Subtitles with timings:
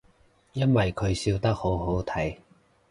[0.53, 2.35] 因為佢笑得好好睇